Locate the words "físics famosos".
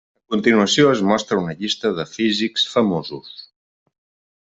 2.17-3.33